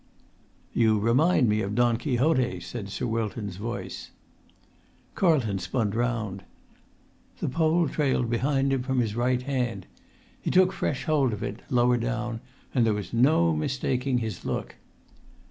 [0.73, 4.09] "You remind me of Don Quixote," said Sir Wilton's voice.
[5.13, 6.41] Carlton spun round.
[7.37, 9.85] The pole trailed behind him from his right hand.
[10.41, 12.39] He took fresh hold of it, lower down,
[12.73, 14.75] and there was no mistaking his look.